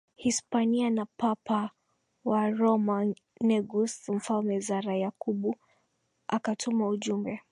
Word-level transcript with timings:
Hispania 0.15 0.89
na 0.89 1.05
Papa 1.05 1.71
wa 2.23 2.49
Roma 2.49 3.13
Negus 3.41 4.09
Mfalme 4.09 4.59
Zara 4.59 4.95
Yakubu 4.97 5.55
akatuma 6.27 6.87
ujumbe 6.87 7.41